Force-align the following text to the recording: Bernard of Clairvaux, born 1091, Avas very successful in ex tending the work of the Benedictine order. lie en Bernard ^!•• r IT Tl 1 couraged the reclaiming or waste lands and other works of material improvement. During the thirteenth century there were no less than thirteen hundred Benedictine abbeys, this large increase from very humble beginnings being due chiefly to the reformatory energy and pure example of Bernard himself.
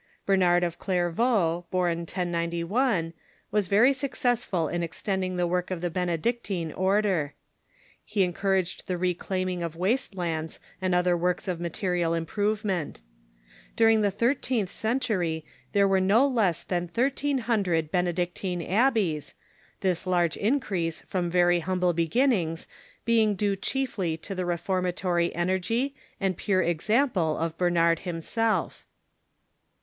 Bernard 0.25 0.63
of 0.63 0.79
Clairvaux, 0.79 1.67
born 1.69 1.99
1091, 1.99 3.13
Avas 3.53 3.69
very 3.69 3.93
successful 3.93 4.67
in 4.67 4.81
ex 4.81 4.99
tending 4.99 5.35
the 5.37 5.45
work 5.45 5.69
of 5.69 5.79
the 5.81 5.91
Benedictine 5.91 6.73
order. 6.73 7.35
lie 8.15 8.23
en 8.23 8.31
Bernard 8.31 8.31
^!•• 8.31 8.31
r 8.31 8.31
IT 8.31 8.31
Tl 8.31 8.33
1 8.33 8.33
couraged 8.65 8.87
the 8.87 8.97
reclaiming 8.97 9.63
or 9.63 9.69
waste 9.77 10.15
lands 10.15 10.59
and 10.81 10.95
other 10.95 11.15
works 11.15 11.47
of 11.47 11.59
material 11.59 12.15
improvement. 12.15 13.01
During 13.75 14.01
the 14.01 14.09
thirteenth 14.09 14.71
century 14.71 15.45
there 15.73 15.87
were 15.87 16.01
no 16.01 16.27
less 16.27 16.63
than 16.63 16.87
thirteen 16.87 17.37
hundred 17.37 17.91
Benedictine 17.91 18.63
abbeys, 18.63 19.35
this 19.81 20.07
large 20.07 20.35
increase 20.35 21.01
from 21.01 21.29
very 21.29 21.59
humble 21.59 21.93
beginnings 21.93 22.65
being 23.05 23.35
due 23.35 23.55
chiefly 23.55 24.17
to 24.17 24.33
the 24.33 24.47
reformatory 24.47 25.31
energy 25.35 25.93
and 26.19 26.35
pure 26.37 26.63
example 26.63 27.37
of 27.37 27.55
Bernard 27.55 27.99
himself. 27.99 28.83